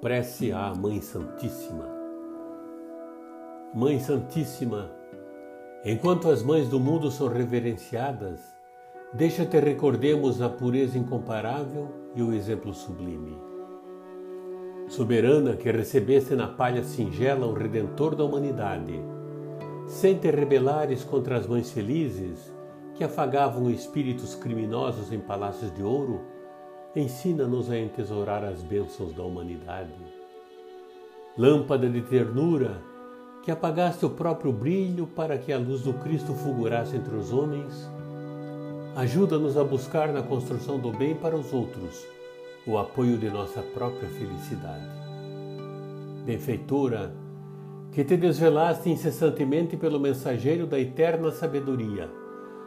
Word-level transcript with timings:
Prece 0.00 0.50
à 0.50 0.72
Mãe 0.74 0.98
Santíssima. 1.02 1.86
Mãe 3.74 4.00
Santíssima, 4.00 4.90
enquanto 5.84 6.30
as 6.30 6.42
mães 6.42 6.70
do 6.70 6.80
mundo 6.80 7.10
são 7.10 7.28
reverenciadas, 7.28 8.40
deixa-te 9.12 9.60
recordemos 9.60 10.40
a 10.40 10.48
pureza 10.48 10.96
incomparável 10.96 11.90
e 12.14 12.22
o 12.22 12.32
exemplo 12.32 12.72
sublime. 12.72 13.36
Soberana 14.88 15.54
que 15.54 15.70
recebeste 15.70 16.34
na 16.34 16.48
palha 16.48 16.82
singela 16.82 17.46
o 17.46 17.52
Redentor 17.52 18.14
da 18.16 18.24
humanidade, 18.24 18.98
sem 19.86 20.16
te 20.16 20.30
rebelares 20.30 21.04
contra 21.04 21.36
as 21.36 21.46
mães 21.46 21.70
felizes 21.70 22.50
que 22.94 23.04
afagavam 23.04 23.70
espíritos 23.70 24.34
criminosos 24.34 25.12
em 25.12 25.20
palácios 25.20 25.70
de 25.74 25.82
ouro, 25.82 26.39
ensina-nos 26.94 27.70
a 27.70 27.78
entesourar 27.78 28.44
as 28.44 28.62
bênçãos 28.62 29.12
da 29.12 29.22
humanidade. 29.22 29.94
Lâmpada 31.38 31.88
de 31.88 32.00
ternura, 32.02 32.82
que 33.42 33.50
apagaste 33.50 34.04
o 34.04 34.10
próprio 34.10 34.52
brilho 34.52 35.06
para 35.06 35.38
que 35.38 35.52
a 35.52 35.58
luz 35.58 35.82
do 35.82 35.94
Cristo 35.94 36.34
fulgurasse 36.34 36.96
entre 36.96 37.14
os 37.14 37.32
homens, 37.32 37.88
ajuda-nos 38.96 39.56
a 39.56 39.62
buscar 39.62 40.12
na 40.12 40.22
construção 40.22 40.78
do 40.78 40.90
bem 40.90 41.14
para 41.14 41.36
os 41.36 41.52
outros 41.52 42.04
o 42.66 42.76
apoio 42.76 43.16
de 43.16 43.30
nossa 43.30 43.62
própria 43.62 44.08
felicidade. 44.08 44.90
Benfeitora, 46.26 47.14
que 47.92 48.04
te 48.04 48.16
desvelaste 48.16 48.90
incessantemente 48.90 49.76
pelo 49.76 49.98
mensageiro 49.98 50.66
da 50.66 50.78
eterna 50.78 51.30
sabedoria, 51.30 52.10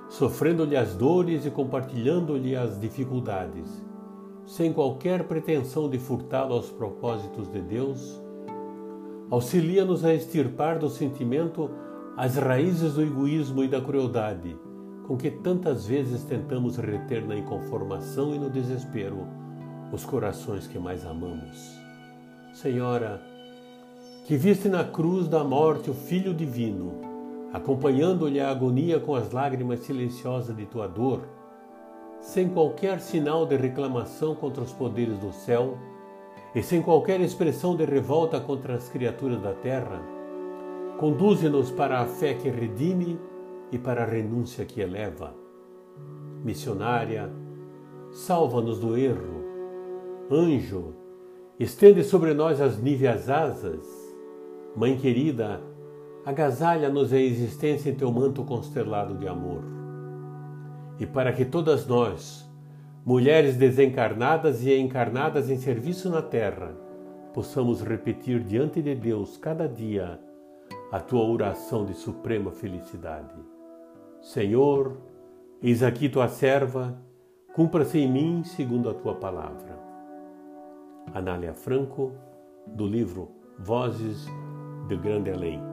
sofrendo-lhe 0.09 0.75
as 0.75 0.95
dores 0.95 1.45
e 1.45 1.51
compartilhando-lhe 1.51 2.55
as 2.55 2.79
dificuldades 2.79 3.92
sem 4.45 4.73
qualquer 4.73 5.27
pretensão 5.27 5.89
de 5.89 5.97
furtá-lo 5.97 6.53
aos 6.53 6.69
propósitos 6.69 7.51
de 7.51 7.61
Deus, 7.61 8.21
auxilia-nos 9.29 10.03
a 10.03 10.13
extirpar 10.13 10.79
do 10.79 10.89
sentimento 10.89 11.69
as 12.17 12.35
raízes 12.35 12.93
do 12.93 13.01
egoísmo 13.01 13.63
e 13.63 13.67
da 13.67 13.81
crueldade 13.81 14.55
com 15.07 15.17
que 15.17 15.29
tantas 15.29 15.85
vezes 15.85 16.23
tentamos 16.23 16.77
reter 16.77 17.25
na 17.25 17.35
inconformação 17.35 18.33
e 18.33 18.39
no 18.39 18.49
desespero 18.49 19.27
os 19.91 20.05
corações 20.05 20.65
que 20.65 20.79
mais 20.79 21.05
amamos. 21.05 21.77
Senhora, 22.53 23.21
que 24.25 24.37
viste 24.37 24.69
na 24.69 24.83
cruz 24.83 25.27
da 25.27 25.43
morte 25.43 25.89
o 25.89 25.93
Filho 25.93 26.33
Divino, 26.33 27.01
acompanhando-lhe 27.51 28.39
a 28.39 28.49
agonia 28.49 28.99
com 28.99 29.13
as 29.13 29.31
lágrimas 29.31 29.81
silenciosas 29.81 30.55
de 30.55 30.65
tua 30.65 30.87
dor, 30.87 31.27
sem 32.23 32.47
qualquer 32.47 33.01
sinal 33.01 33.45
de 33.45 33.57
reclamação 33.57 34.33
contra 34.33 34.63
os 34.63 34.71
poderes 34.71 35.17
do 35.19 35.33
céu 35.33 35.77
e 36.55 36.63
sem 36.63 36.81
qualquer 36.81 37.19
expressão 37.19 37.75
de 37.75 37.83
revolta 37.83 38.39
contra 38.39 38.75
as 38.75 38.87
criaturas 38.87 39.41
da 39.41 39.51
terra, 39.51 40.01
conduze-nos 40.97 41.69
para 41.69 41.99
a 41.99 42.05
fé 42.05 42.33
que 42.33 42.49
redime 42.49 43.19
e 43.73 43.77
para 43.77 44.03
a 44.03 44.05
renúncia 44.05 44.63
que 44.63 44.79
eleva. 44.79 45.35
Missionária, 46.41 47.29
salva-nos 48.11 48.79
do 48.79 48.97
erro. 48.97 49.43
Anjo, 50.31 50.95
estende 51.59 52.05
sobre 52.05 52.33
nós 52.33 52.61
as 52.61 52.79
níveas 52.79 53.29
asas. 53.29 53.85
Mãe 54.77 54.95
querida, 54.95 55.61
agasalha-nos 56.25 57.11
a 57.11 57.19
existência 57.19 57.89
em 57.89 57.95
teu 57.95 58.11
manto 58.11 58.45
constelado 58.45 59.17
de 59.17 59.27
amor 59.27 59.82
e 60.99 61.05
para 61.05 61.33
que 61.33 61.45
todas 61.45 61.87
nós, 61.87 62.49
mulheres 63.05 63.57
desencarnadas 63.57 64.65
e 64.65 64.77
encarnadas 64.77 65.49
em 65.49 65.57
serviço 65.57 66.09
na 66.09 66.21
terra, 66.21 66.75
possamos 67.33 67.81
repetir 67.81 68.39
diante 68.43 68.81
de 68.81 68.95
Deus 68.95 69.37
cada 69.37 69.67
dia 69.67 70.19
a 70.91 70.99
tua 70.99 71.23
oração 71.27 71.85
de 71.85 71.93
suprema 71.93 72.51
felicidade. 72.51 73.33
Senhor, 74.21 74.97
eis 75.61 75.81
aqui 75.81 76.07
tua 76.07 76.27
serva, 76.27 76.95
cumpra-se 77.53 77.99
em 77.99 78.11
mim 78.11 78.43
segundo 78.43 78.89
a 78.89 78.93
tua 78.93 79.15
palavra. 79.15 79.77
Anália 81.13 81.53
Franco, 81.53 82.11
do 82.67 82.85
livro 82.85 83.29
Vozes 83.59 84.25
do 84.87 84.97
Grande 84.97 85.31
Além. 85.31 85.72